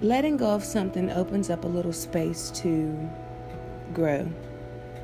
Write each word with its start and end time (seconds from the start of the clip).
letting 0.00 0.36
go 0.36 0.50
of 0.50 0.62
something 0.62 1.10
opens 1.10 1.50
up 1.50 1.64
a 1.64 1.66
little 1.66 1.92
space 1.92 2.52
to 2.52 3.10
grow. 3.92 4.30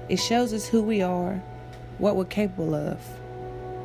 It 0.09 0.19
shows 0.19 0.53
us 0.53 0.69
who 0.69 0.83
we 0.83 1.03
are, 1.03 1.43
what 1.99 2.15
we're 2.15 2.27
capable 2.27 2.77
of. 2.77 3.01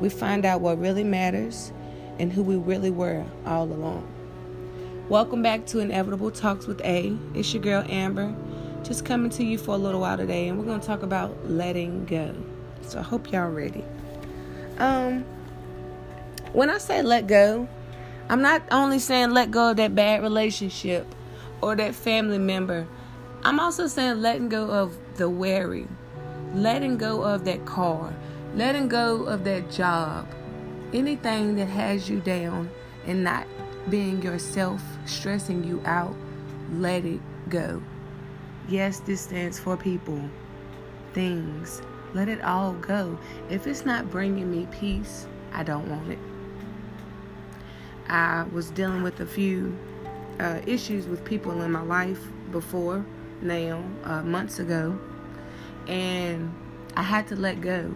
We 0.00 0.08
find 0.08 0.44
out 0.44 0.60
what 0.60 0.78
really 0.78 1.02
matters 1.02 1.72
and 2.20 2.32
who 2.32 2.44
we 2.44 2.54
really 2.54 2.92
were 2.92 3.24
all 3.44 3.64
along. 3.64 4.06
Welcome 5.08 5.42
back 5.42 5.66
to 5.66 5.80
Inevitable 5.80 6.30
Talks 6.30 6.68
with 6.68 6.80
A. 6.82 7.16
It's 7.34 7.52
your 7.52 7.62
girl 7.62 7.84
Amber, 7.88 8.32
just 8.84 9.04
coming 9.04 9.30
to 9.30 9.42
you 9.42 9.58
for 9.58 9.74
a 9.74 9.78
little 9.78 10.02
while 10.02 10.16
today, 10.16 10.46
and 10.46 10.60
we're 10.60 10.64
going 10.64 10.80
to 10.80 10.86
talk 10.86 11.02
about 11.02 11.50
letting 11.50 12.04
go. 12.04 12.32
So 12.82 13.00
I 13.00 13.02
hope 13.02 13.32
y'all 13.32 13.50
ready. 13.50 13.84
Um, 14.78 15.24
when 16.52 16.70
I 16.70 16.78
say 16.78 17.02
let 17.02 17.26
go, 17.26 17.68
I'm 18.30 18.42
not 18.42 18.62
only 18.70 19.00
saying 19.00 19.32
let 19.32 19.50
go 19.50 19.72
of 19.72 19.78
that 19.78 19.96
bad 19.96 20.22
relationship 20.22 21.04
or 21.60 21.74
that 21.74 21.96
family 21.96 22.38
member. 22.38 22.86
I'm 23.42 23.58
also 23.58 23.88
saying 23.88 24.22
letting 24.22 24.48
go 24.48 24.70
of 24.70 24.96
the 25.16 25.28
worry, 25.28 25.88
letting 26.54 26.96
go 26.96 27.22
of 27.22 27.44
that 27.46 27.66
car, 27.66 28.14
letting 28.54 28.86
go 28.86 29.24
of 29.24 29.42
that 29.42 29.68
job, 29.68 30.28
anything 30.92 31.56
that 31.56 31.66
has 31.66 32.08
you 32.08 32.20
down 32.20 32.70
and 33.04 33.24
not 33.24 33.48
being 33.88 34.22
yourself, 34.22 34.80
stressing 35.06 35.64
you 35.64 35.82
out, 35.84 36.14
let 36.74 37.04
it 37.04 37.20
go. 37.48 37.82
Yes, 38.68 39.00
this 39.00 39.22
stands 39.22 39.58
for 39.58 39.76
people, 39.76 40.22
things. 41.14 41.82
Let 42.14 42.28
it 42.28 42.44
all 42.44 42.74
go. 42.74 43.18
If 43.48 43.66
it's 43.66 43.84
not 43.84 44.08
bringing 44.08 44.52
me 44.52 44.68
peace, 44.70 45.26
I 45.52 45.64
don't 45.64 45.90
want 45.90 46.12
it. 46.12 46.18
I 48.10 48.44
was 48.52 48.70
dealing 48.70 49.04
with 49.04 49.20
a 49.20 49.26
few 49.26 49.78
uh, 50.40 50.60
issues 50.66 51.06
with 51.06 51.24
people 51.24 51.62
in 51.62 51.70
my 51.70 51.82
life 51.82 52.20
before 52.50 53.06
now, 53.40 53.84
uh, 54.02 54.22
months 54.22 54.58
ago, 54.58 54.98
and 55.86 56.52
I 56.96 57.02
had 57.02 57.28
to 57.28 57.36
let 57.36 57.60
go. 57.60 57.94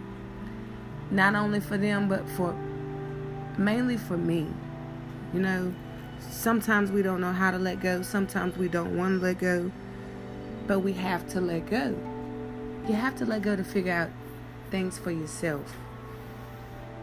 Not 1.11 1.35
only 1.35 1.59
for 1.59 1.77
them, 1.77 2.07
but 2.07 2.27
for 2.29 2.53
mainly 3.57 3.97
for 3.97 4.15
me. 4.17 4.47
You 5.33 5.41
know, 5.41 5.75
sometimes 6.19 6.91
we 6.91 7.01
don't 7.01 7.19
know 7.19 7.33
how 7.33 7.51
to 7.51 7.57
let 7.57 7.81
go, 7.81 8.01
sometimes 8.01 8.55
we 8.55 8.69
don't 8.69 8.95
want 8.95 9.19
to 9.19 9.25
let 9.25 9.39
go, 9.39 9.69
but 10.65 10.79
we 10.79 10.93
have 10.93 11.27
to 11.31 11.41
let 11.41 11.69
go. 11.69 11.93
You 12.87 12.93
have 12.93 13.17
to 13.17 13.25
let 13.25 13.41
go 13.41 13.57
to 13.57 13.65
figure 13.65 13.91
out 13.91 14.11
things 14.71 14.97
for 14.97 15.11
yourself. 15.11 15.75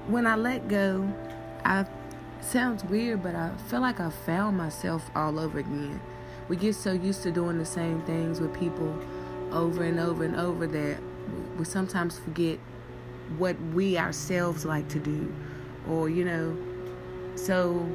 When 0.07 0.27
I 0.27 0.35
let 0.35 0.67
go, 0.69 1.13
I 1.63 1.85
sounds 2.45 2.85
weird, 2.85 3.23
but 3.23 3.35
I 3.35 3.51
feel 3.69 3.81
like 3.81 4.01
I 4.01 4.11
found 4.11 4.57
myself 4.57 5.11
all 5.15 5.39
over 5.39 5.59
again. 5.59 6.01
We 6.49 6.57
get 6.57 6.75
so 6.75 6.93
used 6.93 7.23
to 7.23 7.31
doing 7.31 7.59
the 7.59 7.65
same 7.65 8.03
things 8.03 8.41
with 8.41 8.53
people 8.59 8.99
over 9.53 9.85
and 9.85 10.01
over 10.01 10.25
and 10.25 10.37
over 10.37 10.67
that 10.67 10.99
we 11.59 11.65
sometimes 11.65 12.19
forget 12.19 12.59
what 13.39 13.61
we 13.75 13.97
ourselves 13.97 14.65
like 14.65 14.89
to 14.89 14.99
do. 14.99 15.33
Or, 15.89 16.09
you 16.09 16.25
know, 16.25 16.57
so 17.35 17.89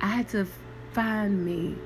I 0.00 0.08
had 0.08 0.28
to 0.30 0.46
find 0.92 1.44
me, 1.44 1.76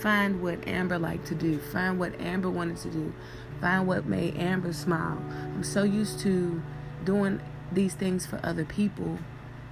find 0.00 0.42
what 0.42 0.66
Amber 0.68 0.98
liked 0.98 1.26
to 1.28 1.34
do, 1.34 1.58
find 1.58 1.98
what 1.98 2.18
Amber 2.20 2.50
wanted 2.50 2.76
to 2.78 2.90
do, 2.90 3.12
find 3.60 3.86
what 3.86 4.06
made 4.06 4.36
Amber 4.36 4.72
smile. 4.72 5.18
I'm 5.30 5.64
so 5.64 5.82
used 5.82 6.20
to 6.20 6.62
doing 7.04 7.40
these 7.72 7.94
things 7.94 8.26
for 8.26 8.38
other 8.42 8.64
people 8.64 9.18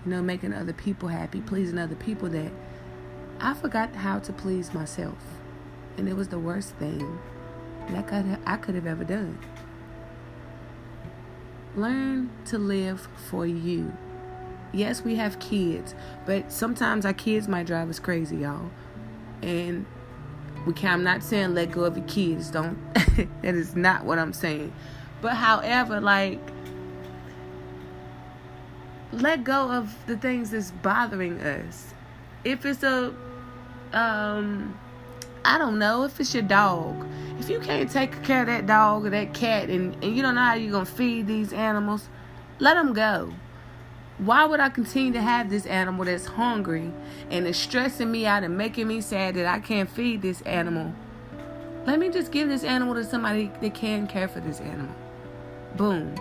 you 0.05 0.11
know, 0.11 0.22
making 0.22 0.53
other 0.53 0.72
people 0.72 1.08
happy, 1.08 1.41
pleasing 1.41 1.78
other 1.78 1.95
people 1.95 2.28
that 2.31 2.50
I 3.41 3.55
forgot 3.55 3.95
how 3.95 4.19
to 4.20 4.33
please 4.33 4.72
myself. 4.72 5.19
And 5.96 6.08
it 6.08 6.14
was 6.14 6.29
the 6.29 6.39
worst 6.39 6.74
thing 6.77 7.18
that 7.89 8.41
I 8.46 8.57
could 8.57 8.74
have 8.74 8.86
ever 8.86 9.05
done. 9.05 9.39
Learn 11.74 12.30
to 12.46 12.58
live 12.58 13.08
for 13.29 13.46
you. 13.46 13.92
Yes, 14.73 15.02
we 15.02 15.17
have 15.17 15.39
kids, 15.39 15.95
but 16.24 16.51
sometimes 16.51 17.05
our 17.05 17.12
kids 17.12 17.48
might 17.48 17.67
drive 17.67 17.91
us 17.91 17.98
crazy, 17.98 18.39
y'all. 18.39 18.70
And 19.42 19.85
we 20.67 20.73
can 20.73 20.92
I'm 20.92 21.05
not 21.05 21.23
saying 21.23 21.55
let 21.55 21.73
go 21.73 21.85
of 21.85 21.96
your 21.96 22.07
kids. 22.07 22.51
Don't 22.51 22.79
that 22.95 23.55
is 23.55 23.74
not 23.74 24.05
what 24.05 24.18
I'm 24.18 24.33
saying. 24.33 24.73
But 25.20 25.35
however, 25.35 26.01
like 26.01 26.41
let 29.12 29.45
go 29.45 29.70
of 29.70 29.95
the 30.06 30.17
things 30.17 30.50
that's 30.50 30.70
bothering 30.70 31.40
us. 31.40 31.92
If 32.45 32.64
it's 32.64 32.83
a, 32.83 33.14
um, 33.92 34.78
I 35.45 35.58
don't 35.58 35.78
know, 35.78 36.05
if 36.05 36.18
it's 36.18 36.34
your 36.34 36.42
dog, 36.42 37.06
if 37.39 37.48
you 37.48 37.61
can't 37.61 37.90
take 37.90 38.23
care 38.23 38.40
of 38.40 38.46
that 38.46 38.67
dog 38.67 39.06
or 39.06 39.11
that 39.11 39.34
cat 39.34 39.68
and, 39.68 39.95
and 40.02 40.17
you 40.17 40.23
don't 40.23 40.34
know 40.34 40.42
how 40.42 40.55
you're 40.55 40.73
going 40.73 40.86
to 40.86 40.92
feed 40.92 41.27
these 41.27 41.52
animals, 41.52 42.08
let 42.58 42.74
them 42.74 42.92
go. 42.92 43.33
Why 44.18 44.45
would 44.45 44.61
I 44.61 44.68
continue 44.68 45.12
to 45.14 45.23
have 45.23 45.50
this 45.50 45.67
animal 45.67 46.05
that's 46.05 46.27
hungry 46.27 46.92
and 47.30 47.46
is 47.46 47.56
stressing 47.56 48.11
me 48.11 48.27
out 48.27 48.44
and 48.44 48.56
making 48.56 48.86
me 48.86 49.00
sad 49.00 49.34
that 49.34 49.46
I 49.46 49.58
can't 49.58 49.90
feed 49.90 50.23
this 50.23 50.42
animal? 50.42 50.94
Let 51.86 51.98
me 51.98 52.11
just 52.11 52.30
give 52.30 52.48
this 52.48 52.62
animal 52.62 52.94
to 52.94 53.05
somebody 53.05 53.50
that 53.61 53.74
can 53.74 54.06
care 54.06 54.29
for 54.29 54.39
this 54.40 54.61
animal. 54.61 54.94
Boom. 55.77 56.14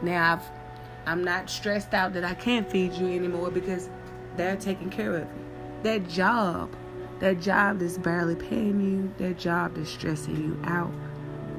Now 0.00 0.34
I've 0.34 0.61
I'm 1.06 1.24
not 1.24 1.50
stressed 1.50 1.94
out 1.94 2.12
that 2.14 2.24
I 2.24 2.34
can't 2.34 2.70
feed 2.70 2.92
you 2.94 3.06
anymore 3.08 3.50
because 3.50 3.88
they're 4.36 4.56
taking 4.56 4.90
care 4.90 5.14
of 5.16 5.22
you. 5.22 5.44
That 5.82 6.08
job, 6.08 6.74
that 7.18 7.40
job 7.40 7.80
that's 7.80 7.98
barely 7.98 8.36
paying 8.36 8.80
you, 8.80 9.12
that 9.18 9.38
job 9.38 9.74
that's 9.74 9.90
stressing 9.90 10.36
you 10.36 10.58
out, 10.64 10.92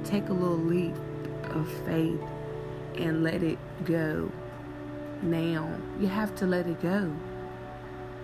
take 0.03 0.29
a 0.29 0.33
little 0.33 0.57
leap 0.57 0.95
of 1.51 1.69
faith 1.85 2.21
and 2.95 3.23
let 3.23 3.43
it 3.43 3.59
go. 3.85 4.31
Now, 5.21 5.69
you 5.99 6.07
have 6.07 6.35
to 6.35 6.45
let 6.45 6.67
it 6.67 6.81
go 6.81 7.13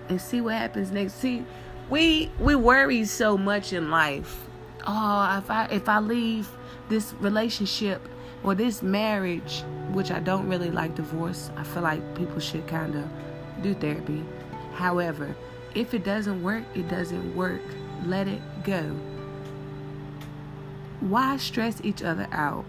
and 0.09 0.21
see 0.21 0.41
what 0.41 0.55
happens 0.55 0.91
next. 0.91 1.13
See, 1.13 1.45
we 1.89 2.31
we 2.39 2.55
worry 2.55 3.05
so 3.05 3.37
much 3.37 3.73
in 3.73 3.89
life. 3.89 4.47
Oh, 4.85 5.37
if 5.37 5.49
I 5.49 5.65
if 5.71 5.87
I 5.89 5.99
leave 5.99 6.49
this 6.89 7.13
relationship 7.19 8.01
or 8.43 8.55
this 8.55 8.81
marriage, 8.81 9.63
which 9.91 10.11
I 10.11 10.19
don't 10.19 10.47
really 10.47 10.71
like 10.71 10.95
divorce, 10.95 11.51
I 11.57 11.63
feel 11.63 11.83
like 11.83 12.15
people 12.15 12.39
should 12.39 12.67
kind 12.67 12.95
of 12.95 13.05
do 13.61 13.73
therapy. 13.73 14.23
However, 14.73 15.35
if 15.75 15.93
it 15.93 16.03
doesn't 16.03 16.41
work, 16.41 16.63
it 16.73 16.87
doesn't 16.87 17.35
work. 17.35 17.61
Let 18.05 18.27
it 18.27 18.41
go. 18.63 18.95
Why 21.01 21.37
stress 21.37 21.79
each 21.83 22.01
other 22.01 22.27
out 22.31 22.65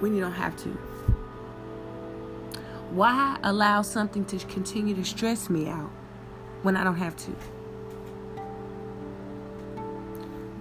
when 0.00 0.14
you 0.14 0.20
don't 0.20 0.32
have 0.32 0.56
to? 0.58 0.68
Why 2.90 3.38
allow 3.42 3.82
something 3.82 4.24
to 4.26 4.38
continue 4.38 4.94
to 4.94 5.04
stress 5.04 5.48
me 5.48 5.68
out 5.68 5.90
when 6.62 6.76
I 6.76 6.84
don't 6.84 6.96
have 6.96 7.16
to? 7.16 7.30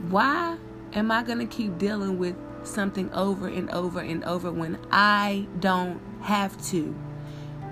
Why 0.10 0.58
am 0.94 1.12
I 1.12 1.24
going 1.24 1.40
to 1.40 1.46
keep 1.46 1.78
dealing 1.78 2.18
with 2.18 2.36
something 2.64 3.12
over 3.14 3.48
and 3.48 3.70
over 3.72 4.00
and 4.00 4.24
over 4.24 4.52
when 4.52 4.78
I 4.92 5.48
don't 5.60 6.00
have 6.22 6.62
to. 6.70 6.96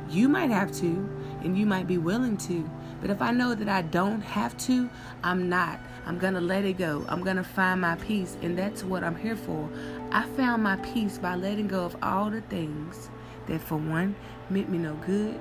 You 0.09 0.27
might 0.27 0.49
have 0.49 0.71
to, 0.79 1.09
and 1.43 1.57
you 1.57 1.65
might 1.65 1.87
be 1.87 1.97
willing 1.97 2.37
to. 2.37 2.69
But 3.01 3.09
if 3.09 3.21
I 3.21 3.31
know 3.31 3.55
that 3.55 3.69
I 3.69 3.83
don't 3.83 4.21
have 4.21 4.57
to, 4.65 4.89
I'm 5.23 5.47
not. 5.47 5.79
I'm 6.05 6.17
going 6.17 6.33
to 6.33 6.41
let 6.41 6.65
it 6.65 6.77
go. 6.77 7.05
I'm 7.07 7.23
going 7.23 7.37
to 7.37 7.43
find 7.43 7.81
my 7.81 7.95
peace, 7.95 8.35
and 8.41 8.57
that's 8.57 8.83
what 8.83 9.03
I'm 9.03 9.15
here 9.15 9.35
for. 9.35 9.69
I 10.11 10.25
found 10.29 10.63
my 10.63 10.75
peace 10.77 11.17
by 11.17 11.35
letting 11.35 11.67
go 11.67 11.85
of 11.85 11.95
all 12.01 12.29
the 12.29 12.41
things 12.41 13.09
that, 13.47 13.61
for 13.61 13.77
one, 13.77 14.15
meant 14.49 14.69
me 14.69 14.79
no 14.79 14.95
good, 15.05 15.39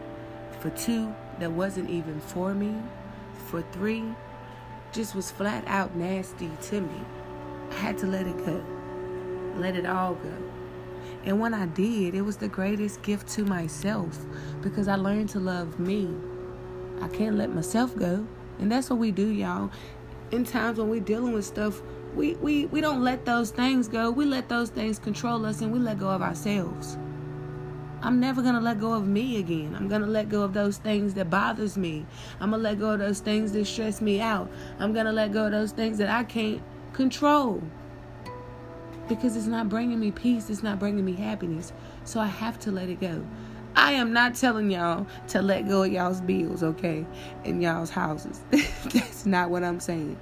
for 0.61 0.71
two, 0.71 1.13
that 1.41 1.51
wasn't 1.51 1.89
even 1.91 2.21
for 2.21 2.55
me, 2.55 2.75
for 3.49 3.63
three, 3.73 4.05
just 4.93 5.15
was 5.15 5.31
flat 5.31 5.65
out 5.67 5.97
nasty 5.97 6.51
to 6.63 6.81
me. 6.81 7.01
I 7.71 7.75
had 7.75 7.99
to 7.99 8.07
let 8.07 8.27
it 8.27 8.37
go 8.45 8.78
let 9.61 9.77
it 9.77 9.87
all 9.87 10.15
go. 10.15 10.33
And 11.25 11.41
when 11.41 11.53
I 11.53 11.67
did, 11.67 12.15
it 12.15 12.23
was 12.23 12.37
the 12.37 12.49
greatest 12.49 13.03
gift 13.03 13.29
to 13.31 13.45
myself 13.45 14.19
because 14.63 14.89
I 14.89 14.95
learned 14.95 15.29
to 15.31 15.41
love 15.41 15.79
me. 15.79 16.09
I 17.01 17.09
can't 17.09 17.37
let 17.37 17.51
myself 17.51 17.97
go. 17.97 18.27
And 18.59 18.71
that's 18.71 18.91
what 18.91 18.99
we 18.99 19.11
do, 19.11 19.29
y'all. 19.29 19.71
In 20.31 20.45
times 20.45 20.79
when 20.79 20.89
we're 20.89 21.01
dealing 21.01 21.33
with 21.33 21.45
stuff, 21.45 21.83
we, 22.15 22.35
we, 22.35 22.67
we 22.67 22.81
don't 22.81 23.03
let 23.03 23.25
those 23.25 23.51
things 23.51 23.89
go. 23.89 24.11
We 24.11 24.25
let 24.25 24.49
those 24.49 24.71
things 24.71 24.99
control 24.99 25.45
us 25.45 25.61
and 25.61 25.73
we 25.73 25.79
let 25.79 25.99
go 25.99 26.09
of 26.09 26.23
ourselves. 26.23 26.97
I'm 28.01 28.21
never 28.21 28.43
going 28.43 28.55
to 28.55 28.61
let 28.61 28.79
go 28.79 28.93
of 28.93 29.07
me 29.07 29.39
again. 29.39 29.75
I'm 29.75 29.89
going 29.89 30.03
to 30.03 30.07
let 30.07 30.29
go 30.29 30.43
of 30.43 30.53
those 30.53 30.79
things 30.79 31.15
that 31.15 31.31
bothers 31.31 31.77
me. 31.77 32.07
I'm 32.41 32.51
going 32.51 32.63
to 32.63 32.69
let 32.69 32.79
go 32.79 32.91
of 32.91 33.01
those 33.01 33.21
things 33.21 33.53
that 33.53 33.67
stress 33.67 34.01
me 34.01 34.21
out. 34.21 34.51
I'm 34.79 34.93
going 34.93 35.07
to 35.07 35.13
let 35.13 35.33
go 35.33 35.47
of 35.47 35.53
those 35.53 35.73
things 35.73 35.99
that 35.99 36.09
I 36.09 36.23
can't 36.25 36.63
control 36.93 37.63
because 39.09 39.37
it's 39.37 39.47
not 39.47 39.69
bringing 39.69 39.99
me 39.99 40.11
peace, 40.11 40.51
it's 40.51 40.63
not 40.63 40.79
bringing 40.79 41.05
me 41.05 41.15
happiness. 41.15 41.73
So 42.05 42.21
I 42.21 42.27
have 42.27 42.59
to 42.61 42.71
let 42.71 42.89
it 42.89 43.01
go. 43.01 43.25
I 43.77 43.93
am 43.93 44.13
not 44.13 44.35
telling 44.35 44.71
y'all 44.71 45.07
to 45.29 45.43
let 45.43 45.69
go 45.69 45.85
of 45.85 45.93
y'all's 45.93 46.21
bills, 46.21 46.63
okay, 46.63 47.07
in 47.45 47.61
y'all's 47.61 47.91
houses. 47.91 48.41
That's 48.51 49.27
not 49.27 49.51
what 49.51 49.63
I'm 49.63 49.81
saying. 49.81 50.19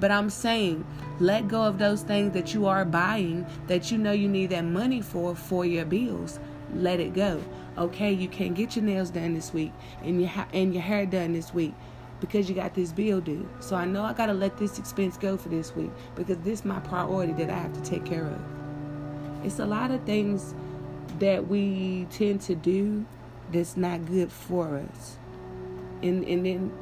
But 0.00 0.10
I'm 0.10 0.30
saying 0.30 0.84
let 1.20 1.48
go 1.48 1.62
of 1.62 1.78
those 1.78 2.02
things 2.02 2.32
that 2.34 2.54
you 2.54 2.66
are 2.66 2.84
buying 2.84 3.46
that 3.66 3.90
you 3.90 3.98
know 3.98 4.12
you 4.12 4.28
need 4.28 4.50
that 4.50 4.64
money 4.64 5.00
for 5.00 5.34
for 5.34 5.64
your 5.64 5.84
bills. 5.84 6.38
Let 6.74 7.00
it 7.00 7.14
go. 7.14 7.42
Okay, 7.76 8.12
you 8.12 8.28
can't 8.28 8.54
get 8.54 8.76
your 8.76 8.84
nails 8.84 9.10
done 9.10 9.34
this 9.34 9.52
week 9.52 9.72
and 10.02 10.20
your 10.20 10.30
ha- 10.30 10.48
and 10.52 10.72
your 10.72 10.82
hair 10.82 11.06
done 11.06 11.32
this 11.32 11.52
week 11.52 11.74
because 12.20 12.48
you 12.48 12.54
got 12.54 12.74
this 12.74 12.92
bill 12.92 13.20
due. 13.20 13.48
So 13.60 13.76
I 13.76 13.84
know 13.84 14.02
I 14.02 14.12
got 14.12 14.26
to 14.26 14.34
let 14.34 14.56
this 14.56 14.78
expense 14.78 15.16
go 15.16 15.36
for 15.36 15.48
this 15.48 15.74
week 15.74 15.90
because 16.14 16.38
this 16.38 16.60
is 16.60 16.64
my 16.64 16.80
priority 16.80 17.32
that 17.34 17.50
I 17.50 17.58
have 17.58 17.72
to 17.74 17.82
take 17.82 18.04
care 18.04 18.26
of. 18.26 18.40
It's 19.44 19.58
a 19.58 19.66
lot 19.66 19.90
of 19.90 20.02
things 20.04 20.54
that 21.18 21.48
we 21.48 22.06
tend 22.10 22.40
to 22.42 22.54
do 22.54 23.06
that's 23.52 23.76
not 23.76 24.04
good 24.06 24.30
for 24.30 24.76
us. 24.76 25.18
And 26.02 26.24
and 26.24 26.44
then 26.44 26.72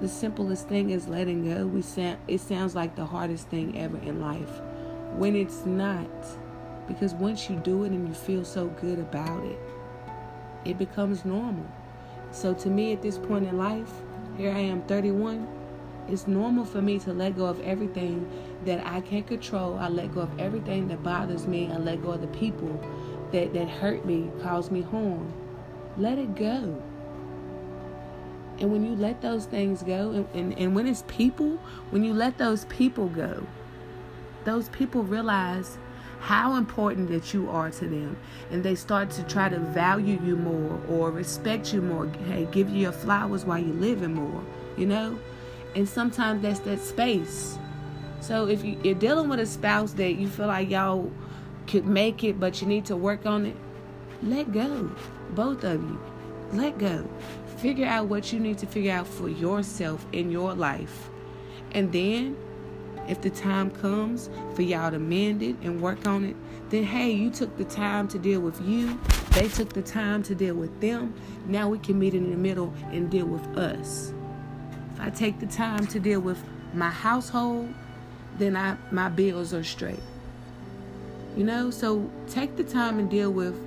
the 0.00 0.08
simplest 0.08 0.68
thing 0.68 0.90
is 0.90 1.06
letting 1.08 1.52
go. 1.52 1.66
We 1.66 1.82
sound 1.82 2.18
it 2.28 2.40
sounds 2.40 2.74
like 2.74 2.96
the 2.96 3.06
hardest 3.06 3.48
thing 3.48 3.78
ever 3.78 3.98
in 3.98 4.20
life 4.20 4.60
when 5.16 5.36
it's 5.36 5.64
not. 5.64 6.08
Because 6.88 7.14
once 7.14 7.48
you 7.48 7.56
do 7.56 7.84
it 7.84 7.92
and 7.92 8.08
you 8.08 8.14
feel 8.14 8.44
so 8.44 8.66
good 8.66 8.98
about 8.98 9.44
it, 9.44 9.58
it 10.64 10.78
becomes 10.78 11.24
normal. 11.24 11.66
So 12.32 12.54
to 12.54 12.68
me 12.68 12.92
at 12.92 13.02
this 13.02 13.18
point 13.18 13.46
in 13.46 13.56
life, 13.56 13.92
here 14.36 14.52
I 14.52 14.60
am 14.60 14.82
31, 14.82 15.46
it's 16.08 16.26
normal 16.26 16.64
for 16.64 16.82
me 16.82 16.98
to 17.00 17.12
let 17.12 17.36
go 17.36 17.46
of 17.46 17.60
everything 17.60 18.28
that 18.64 18.84
I 18.86 19.00
can't 19.00 19.26
control. 19.26 19.78
I 19.78 19.88
let 19.88 20.14
go 20.14 20.20
of 20.20 20.40
everything 20.40 20.88
that 20.88 21.02
bothers 21.02 21.46
me. 21.46 21.70
I 21.70 21.76
let 21.76 22.02
go 22.02 22.12
of 22.12 22.20
the 22.20 22.26
people 22.28 22.80
that, 23.32 23.54
that 23.54 23.68
hurt 23.68 24.04
me, 24.04 24.30
cause 24.42 24.70
me 24.70 24.82
harm. 24.82 25.32
Let 25.96 26.18
it 26.18 26.34
go. 26.34 26.82
And 28.58 28.70
when 28.70 28.84
you 28.84 28.94
let 28.94 29.22
those 29.22 29.46
things 29.46 29.82
go, 29.82 30.10
and, 30.10 30.28
and, 30.34 30.58
and 30.58 30.74
when 30.74 30.86
it's 30.86 31.04
people, 31.08 31.58
when 31.90 32.04
you 32.04 32.14
let 32.14 32.38
those 32.38 32.64
people 32.66 33.08
go, 33.08 33.46
those 34.44 34.68
people 34.70 35.02
realize 35.02 35.78
how 36.22 36.54
important 36.54 37.08
that 37.10 37.34
you 37.34 37.50
are 37.50 37.70
to 37.70 37.86
them. 37.86 38.16
And 38.50 38.62
they 38.62 38.76
start 38.76 39.10
to 39.10 39.22
try 39.24 39.48
to 39.48 39.58
value 39.58 40.18
you 40.24 40.36
more 40.36 40.80
or 40.88 41.10
respect 41.10 41.74
you 41.74 41.82
more 41.82 42.06
hey 42.26 42.46
give 42.52 42.70
you 42.70 42.78
your 42.78 42.92
flowers 42.92 43.44
while 43.44 43.58
you're 43.58 43.74
living 43.74 44.14
more 44.14 44.42
you 44.76 44.86
know? 44.86 45.18
And 45.74 45.88
sometimes 45.88 46.42
that's 46.42 46.60
that 46.60 46.80
space. 46.80 47.58
So 48.20 48.46
if 48.46 48.64
you, 48.64 48.78
you're 48.82 48.94
dealing 48.94 49.28
with 49.28 49.40
a 49.40 49.46
spouse 49.46 49.92
that 49.94 50.14
you 50.14 50.28
feel 50.28 50.46
like 50.46 50.70
y'all 50.70 51.10
could 51.66 51.86
make 51.86 52.24
it 52.24 52.38
but 52.40 52.60
you 52.60 52.68
need 52.68 52.84
to 52.86 52.96
work 52.96 53.26
on 53.26 53.46
it 53.46 53.56
let 54.22 54.52
go 54.52 54.90
both 55.34 55.64
of 55.64 55.82
you. 55.82 56.00
Let 56.52 56.78
go. 56.78 57.08
Figure 57.58 57.86
out 57.86 58.06
what 58.06 58.32
you 58.32 58.38
need 58.38 58.58
to 58.58 58.66
figure 58.66 58.92
out 58.92 59.06
for 59.06 59.28
yourself 59.28 60.04
in 60.12 60.30
your 60.30 60.54
life. 60.54 61.10
And 61.72 61.92
then 61.92 62.36
if 63.08 63.20
the 63.20 63.30
time 63.30 63.70
comes 63.70 64.30
for 64.54 64.62
y'all 64.62 64.90
to 64.90 64.98
mend 64.98 65.42
it 65.42 65.56
and 65.62 65.80
work 65.80 66.06
on 66.06 66.24
it, 66.24 66.36
then 66.70 66.84
hey, 66.84 67.10
you 67.10 67.30
took 67.30 67.56
the 67.56 67.64
time 67.64 68.08
to 68.08 68.18
deal 68.18 68.40
with 68.40 68.60
you. 68.62 68.98
They 69.32 69.48
took 69.48 69.72
the 69.72 69.82
time 69.82 70.22
to 70.24 70.34
deal 70.34 70.54
with 70.54 70.80
them. 70.80 71.14
Now 71.46 71.68
we 71.68 71.78
can 71.78 71.98
meet 71.98 72.14
in 72.14 72.30
the 72.30 72.36
middle 72.36 72.72
and 72.90 73.10
deal 73.10 73.26
with 73.26 73.44
us. 73.58 74.12
If 74.94 75.00
I 75.00 75.10
take 75.10 75.40
the 75.40 75.46
time 75.46 75.86
to 75.88 76.00
deal 76.00 76.20
with 76.20 76.42
my 76.74 76.90
household, 76.90 77.72
then 78.38 78.56
I 78.56 78.76
my 78.90 79.08
bills 79.08 79.52
are 79.52 79.64
straight. 79.64 80.02
You 81.36 81.44
know, 81.44 81.70
so 81.70 82.10
take 82.28 82.56
the 82.56 82.64
time 82.64 82.98
and 82.98 83.10
deal 83.10 83.30
with 83.30 83.58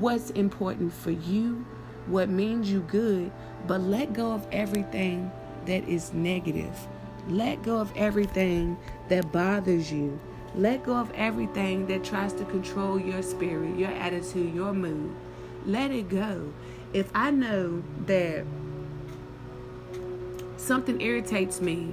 what's 0.00 0.30
important 0.30 0.92
for 0.92 1.10
you, 1.10 1.64
what 2.06 2.28
means 2.28 2.70
you 2.70 2.80
good, 2.80 3.30
but 3.66 3.80
let 3.80 4.12
go 4.12 4.32
of 4.32 4.46
everything 4.50 5.30
that 5.66 5.88
is 5.88 6.12
negative 6.12 6.74
let 7.28 7.62
go 7.62 7.78
of 7.78 7.92
everything 7.96 8.76
that 9.08 9.32
bothers 9.32 9.92
you. 9.92 10.18
Let 10.54 10.84
go 10.84 10.94
of 10.94 11.10
everything 11.12 11.86
that 11.86 12.04
tries 12.04 12.32
to 12.34 12.44
control 12.44 12.98
your 12.98 13.22
spirit, 13.22 13.76
your 13.78 13.90
attitude, 13.90 14.54
your 14.54 14.72
mood. 14.72 15.14
Let 15.64 15.90
it 15.90 16.08
go. 16.08 16.52
If 16.92 17.10
I 17.14 17.30
know 17.30 17.82
that 18.06 18.44
something 20.56 21.00
irritates 21.00 21.60
me 21.60 21.92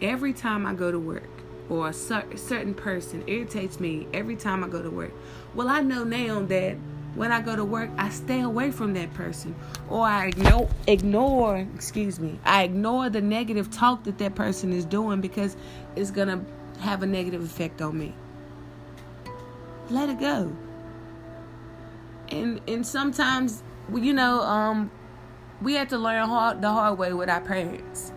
every 0.00 0.32
time 0.32 0.66
I 0.66 0.74
go 0.74 0.92
to 0.92 0.98
work, 0.98 1.28
or 1.68 1.88
a 1.88 1.92
certain 1.92 2.74
person 2.74 3.24
irritates 3.26 3.80
me 3.80 4.06
every 4.14 4.36
time 4.36 4.62
I 4.62 4.68
go 4.68 4.82
to 4.82 4.90
work, 4.90 5.12
well, 5.54 5.68
I 5.68 5.80
know 5.80 6.04
now 6.04 6.40
that 6.42 6.76
when 7.18 7.32
I 7.32 7.40
go 7.40 7.56
to 7.56 7.64
work, 7.64 7.90
I 7.98 8.10
stay 8.10 8.42
away 8.42 8.70
from 8.70 8.94
that 8.94 9.12
person 9.12 9.56
or 9.90 10.06
I 10.06 10.28
ignore, 10.28 10.68
ignore, 10.86 11.66
excuse 11.74 12.20
me, 12.20 12.38
I 12.44 12.62
ignore 12.62 13.10
the 13.10 13.20
negative 13.20 13.72
talk 13.72 14.04
that 14.04 14.18
that 14.18 14.36
person 14.36 14.72
is 14.72 14.84
doing 14.84 15.20
because 15.20 15.56
it's 15.96 16.12
going 16.12 16.28
to 16.28 16.80
have 16.80 17.02
a 17.02 17.06
negative 17.06 17.42
effect 17.42 17.82
on 17.82 17.98
me. 17.98 18.14
Let 19.90 20.08
it 20.10 20.20
go. 20.20 20.56
And 22.28 22.60
and 22.68 22.86
sometimes 22.86 23.62
you 23.92 24.12
know, 24.12 24.42
um 24.42 24.90
we 25.60 25.74
had 25.74 25.88
to 25.88 25.98
learn 25.98 26.28
hard 26.28 26.62
the 26.62 26.70
hard 26.70 26.98
way 26.98 27.12
with 27.12 27.28
our 27.28 27.40
parents. 27.40 28.12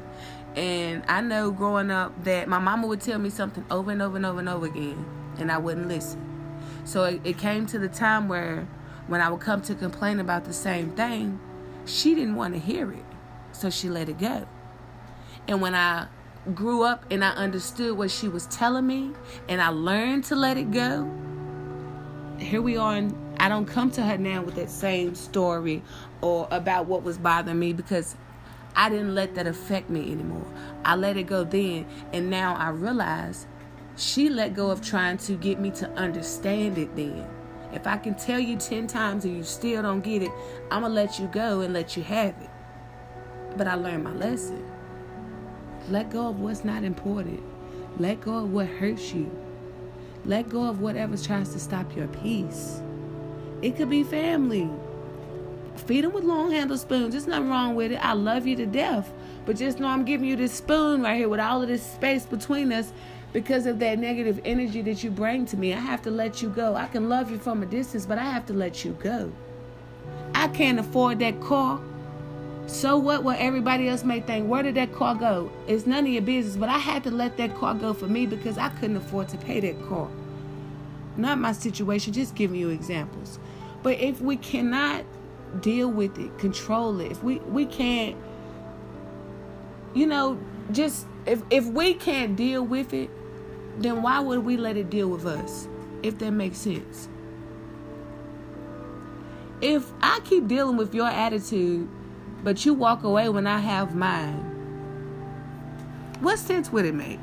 And 0.56 1.03
I 1.07 1.21
know 1.21 1.50
growing 1.50 1.89
up 1.89 2.24
that 2.25 2.48
my 2.48 2.59
mama 2.59 2.86
would 2.86 3.01
tell 3.01 3.18
me 3.18 3.30
something 3.30 3.65
over 3.71 3.89
and 3.89 4.01
over 4.01 4.18
and 4.18 4.25
over 4.25 4.39
and 4.39 4.50
over 4.50 4.65
again, 4.68 5.06
and 5.39 5.51
I 5.51 5.57
wouldn't 5.57 5.88
listen. 5.88 6.21
So 6.83 7.06
it, 7.06 7.21
it 7.24 7.38
came 7.38 7.65
to 7.68 7.80
the 7.80 7.88
time 7.88 8.27
where 8.27 8.68
when 9.12 9.19
I 9.19 9.28
would 9.28 9.42
come 9.42 9.62
to 9.63 9.75
complain 9.75 10.22
about 10.22 10.46
the 10.46 10.54
same 10.54 10.92
thing, 10.92 11.38
she 11.86 12.16
didn't 12.16 12.36
want 12.36 12.54
to 12.54 12.60
hear 12.62 12.94
it. 12.94 13.04
So 13.52 13.69
she 13.69 13.90
let 13.90 14.08
it 14.08 14.18
go. 14.18 14.48
And 15.50 15.62
when 15.62 15.75
I 15.75 16.08
grew 16.56 16.84
up 16.84 17.04
and 17.12 17.22
I 17.22 17.31
understood 17.31 17.98
what 17.98 18.10
she 18.10 18.30
was 18.30 18.46
telling 18.46 18.88
me 18.88 19.12
and 19.50 19.62
I 19.62 19.68
learned 19.68 20.24
to 20.25 20.36
let 20.38 20.56
it 20.56 20.72
go, 20.72 21.12
here 22.40 22.62
we 22.62 22.78
are. 22.78 22.96
And 22.96 23.13
I 23.38 23.50
don't 23.50 23.66
come 23.66 23.92
to 23.92 24.02
her 24.02 24.18
now 24.18 24.44
with 24.44 24.56
that 24.56 24.69
same 24.69 25.13
story 25.13 25.84
or 26.22 26.48
about 26.50 26.86
what 26.86 27.04
was 27.04 27.18
bothering 27.18 27.60
me 27.60 27.74
because 27.74 28.16
I 28.78 28.88
didn't 28.88 29.13
let 29.13 29.36
that 29.36 29.46
affect 29.46 29.90
me 29.90 30.10
anymore. 30.10 30.48
I 30.86 30.96
let 30.96 31.18
it 31.18 31.24
go 31.24 31.44
then. 31.44 31.86
And 32.13 32.30
now 32.30 32.56
I 32.56 32.69
realize 32.69 33.46
she 33.98 34.30
let 34.30 34.54
go 34.54 34.72
of 34.72 34.81
trying 34.81 35.18
to 35.18 35.34
get 35.34 35.60
me 35.60 35.69
to 35.72 35.90
understand 35.98 36.78
it 36.78 36.96
then. 36.96 37.28
If 37.73 37.88
I 37.88 37.97
can 37.97 38.15
tell 38.15 38.39
you 38.39 38.57
10 38.57 38.88
times 38.88 39.25
and 39.25 39.35
you 39.35 39.44
still 39.44 39.81
don't 39.81 40.01
get 40.01 40.21
it, 40.21 40.31
I'm 40.69 40.81
going 40.81 40.91
to 40.91 40.95
let 40.95 41.19
you 41.19 41.27
go 41.27 41.62
and 41.62 41.74
let 41.74 41.96
you 41.96 42.03
have 42.03 42.36
it. 42.41 42.50
But 43.57 43.67
I 43.67 43.75
learned 43.75 44.03
my 44.03 44.13
lesson. 44.13 44.63
Let 45.89 46.10
go 46.10 46.27
of 46.27 46.39
what's 46.39 46.63
not 46.63 46.84
important. 46.84 47.41
Let 47.98 48.22
go 48.22 48.36
of 48.38 48.51
what 48.51 48.67
hurts 48.67 49.13
you. 49.13 49.31
Let 50.25 50.50
go 50.50 50.63
of 50.69 50.81
whatever 50.81 51.17
tries 51.17 51.50
to 51.53 51.60
stop 51.60 51.96
your 51.96 52.07
peace. 52.07 52.81
It 53.62 53.75
could 53.75 53.89
be 53.89 54.03
family. 54.03 54.69
Feed 55.75 56.03
them 56.03 56.13
with 56.13 56.24
long 56.24 56.51
handled 56.51 56.79
spoons. 56.79 57.13
There's 57.13 57.27
nothing 57.27 57.50
wrong 57.50 57.75
with 57.75 57.91
it. 57.91 57.98
I 57.98 58.13
love 58.13 58.46
you 58.46 58.55
to 58.57 58.65
death. 58.65 59.12
But 59.46 59.57
just 59.57 59.79
know 59.79 59.88
I'm 59.88 60.05
giving 60.05 60.27
you 60.27 60.36
this 60.36 60.53
spoon 60.53 61.01
right 61.01 61.17
here 61.17 61.29
with 61.29 61.39
all 61.39 61.62
of 61.62 61.67
this 61.67 61.84
space 61.84 62.25
between 62.25 62.72
us 62.72 62.91
because 63.33 63.65
of 63.65 63.79
that 63.79 64.00
negative 64.00 64.39
energy 64.43 64.81
that 64.81 65.03
you 65.03 65.09
bring 65.09 65.45
to 65.47 65.57
me. 65.57 65.73
I 65.73 65.79
have 65.79 66.01
to 66.03 66.11
let 66.11 66.41
you 66.41 66.50
go. 66.50 66.75
I 66.75 66.88
can 66.88 67.09
love 67.09 67.31
you 67.31 67.38
from 67.38 67.63
a 67.63 67.65
distance, 67.65 68.05
but 68.05 68.17
I 68.17 68.23
have 68.23 68.45
to 68.47 68.53
let 68.53 68.83
you 68.83 68.91
go. 69.01 69.31
I 70.35 70.47
can't 70.50 70.79
afford 70.79 71.19
that 71.19 71.39
car. 71.41 71.79
So 72.67 72.97
what? 72.97 73.23
What 73.23 73.39
everybody 73.39 73.89
else 73.89 74.03
may 74.03 74.21
think. 74.21 74.47
Where 74.47 74.63
did 74.63 74.75
that 74.75 74.93
car 74.93 75.15
go? 75.15 75.51
It's 75.67 75.85
none 75.85 76.05
of 76.05 76.11
your 76.11 76.21
business. 76.21 76.55
But 76.57 76.69
I 76.69 76.77
had 76.77 77.03
to 77.03 77.11
let 77.11 77.38
that 77.38 77.55
car 77.55 77.73
go 77.73 77.93
for 77.93 78.07
me 78.07 78.25
because 78.25 78.57
I 78.57 78.69
couldn't 78.69 78.97
afford 78.97 79.29
to 79.29 79.38
pay 79.38 79.59
that 79.59 79.81
car. 79.88 80.09
Not 81.17 81.38
my 81.38 81.51
situation. 81.51 82.13
Just 82.13 82.35
giving 82.35 82.59
you 82.59 82.69
examples. 82.69 83.39
But 83.83 84.00
if 84.00 84.21
we 84.21 84.38
cannot 84.38 85.05
deal 85.59 85.89
with 85.89 86.17
it, 86.17 86.38
control 86.38 87.00
it. 87.01 87.11
If 87.11 87.23
we 87.23 87.39
we 87.39 87.65
can't, 87.65 88.15
you 89.93 90.05
know, 90.05 90.39
just 90.71 91.07
if 91.25 91.41
if 91.50 91.65
we 91.65 91.93
can't 91.93 92.35
deal 92.35 92.63
with 92.63 92.93
it, 92.93 93.09
then 93.78 94.01
why 94.01 94.20
would 94.20 94.46
we 94.46 94.58
let 94.58 94.78
it 94.78 94.90
deal 94.90 95.10
with 95.10 95.25
us? 95.25 95.68
If 96.04 96.20
that 96.20 96.32
makes 96.32 96.58
sense. 96.58 97.10
If 99.62 99.92
I 100.01 100.20
keep 100.24 100.48
dealing 100.48 100.78
with 100.78 100.96
your 100.96 101.08
attitude, 101.08 101.88
but 102.44 102.66
you 102.66 102.74
walk 102.74 103.04
away 103.04 103.30
when 103.30 103.46
I 103.46 103.60
have 103.60 103.96
mine, 103.96 104.48
what 106.20 106.40
sense 106.40 106.72
would 106.72 106.86
it 106.86 106.96
make? 106.96 107.20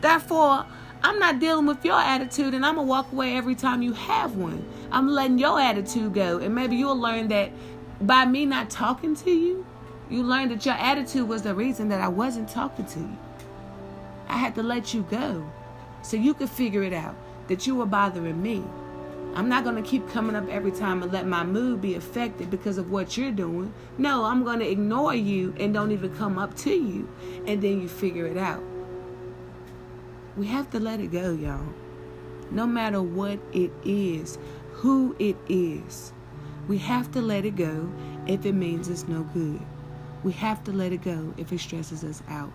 Therefore, 0.00 0.64
I'm 1.02 1.18
not 1.18 1.38
dealing 1.40 1.66
with 1.66 1.84
your 1.84 1.98
attitude 1.98 2.54
and 2.54 2.64
I'm 2.64 2.76
going 2.76 2.86
to 2.86 2.90
walk 2.90 3.12
away 3.12 3.36
every 3.36 3.54
time 3.54 3.82
you 3.82 3.92
have 3.92 4.36
one. 4.36 4.64
I'm 4.90 5.08
letting 5.08 5.38
your 5.38 5.60
attitude 5.60 6.14
go. 6.14 6.38
And 6.38 6.54
maybe 6.54 6.76
you'll 6.76 6.98
learn 6.98 7.28
that 7.28 7.50
by 8.00 8.24
me 8.24 8.46
not 8.46 8.70
talking 8.70 9.14
to 9.16 9.30
you, 9.30 9.66
you 10.08 10.22
learned 10.22 10.52
that 10.52 10.64
your 10.64 10.74
attitude 10.74 11.28
was 11.28 11.42
the 11.42 11.54
reason 11.54 11.88
that 11.88 12.00
I 12.00 12.08
wasn't 12.08 12.48
talking 12.48 12.86
to 12.86 13.00
you. 13.00 13.16
I 14.28 14.38
had 14.38 14.54
to 14.56 14.62
let 14.62 14.94
you 14.94 15.02
go 15.02 15.50
so 16.02 16.16
you 16.16 16.34
could 16.34 16.50
figure 16.50 16.82
it 16.82 16.92
out 16.92 17.16
that 17.48 17.66
you 17.66 17.74
were 17.74 17.86
bothering 17.86 18.40
me. 18.40 18.62
I'm 19.34 19.48
not 19.48 19.62
going 19.62 19.76
to 19.76 19.88
keep 19.88 20.08
coming 20.08 20.34
up 20.34 20.48
every 20.48 20.72
time 20.72 21.02
and 21.02 21.12
let 21.12 21.26
my 21.26 21.44
mood 21.44 21.80
be 21.80 21.94
affected 21.94 22.50
because 22.50 22.78
of 22.78 22.90
what 22.90 23.16
you're 23.16 23.30
doing. 23.30 23.72
No, 23.96 24.24
I'm 24.24 24.42
going 24.42 24.58
to 24.60 24.68
ignore 24.68 25.14
you 25.14 25.54
and 25.58 25.72
don't 25.72 25.92
even 25.92 26.14
come 26.16 26.38
up 26.38 26.56
to 26.58 26.70
you. 26.70 27.08
And 27.46 27.62
then 27.62 27.80
you 27.80 27.88
figure 27.88 28.26
it 28.26 28.36
out. 28.36 28.62
We 30.36 30.46
have 30.46 30.70
to 30.70 30.80
let 30.80 31.00
it 31.00 31.12
go, 31.12 31.32
y'all. 31.32 31.72
No 32.50 32.66
matter 32.66 33.02
what 33.02 33.38
it 33.52 33.70
is, 33.84 34.38
who 34.72 35.14
it 35.18 35.36
is, 35.48 36.12
we 36.66 36.78
have 36.78 37.12
to 37.12 37.20
let 37.20 37.44
it 37.44 37.56
go 37.56 37.92
if 38.26 38.44
it 38.44 38.54
means 38.54 38.88
it's 38.88 39.06
no 39.06 39.22
good. 39.34 39.60
We 40.24 40.32
have 40.32 40.64
to 40.64 40.72
let 40.72 40.92
it 40.92 41.02
go 41.02 41.34
if 41.36 41.52
it 41.52 41.60
stresses 41.60 42.02
us 42.02 42.22
out. 42.28 42.52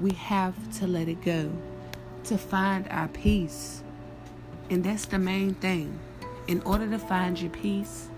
We 0.00 0.12
have 0.14 0.54
to 0.80 0.86
let 0.86 1.08
it 1.08 1.22
go 1.24 1.50
to 2.24 2.38
find 2.38 2.86
our 2.90 3.08
peace. 3.08 3.82
And 4.70 4.82
that's 4.82 5.06
the 5.06 5.18
main 5.18 5.54
thing. 5.54 5.98
In 6.46 6.60
order 6.62 6.88
to 6.88 6.98
find 6.98 7.40
your 7.40 7.50
peace, 7.50 8.08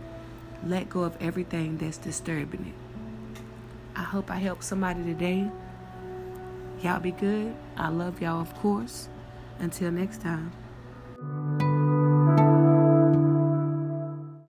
let 0.64 0.88
go 0.88 1.02
of 1.02 1.16
everything 1.20 1.78
that's 1.78 1.98
disturbing 1.98 2.74
it. 2.74 3.40
I 3.94 4.02
hope 4.02 4.30
I 4.30 4.36
helped 4.36 4.64
somebody 4.64 5.02
today. 5.02 5.50
Y'all 6.82 7.00
be 7.00 7.12
good. 7.12 7.54
I 7.76 7.88
love 7.88 8.20
y'all, 8.20 8.40
of 8.40 8.54
course. 8.56 9.08
Until 9.58 9.90
next 9.90 10.20
time. 10.20 10.52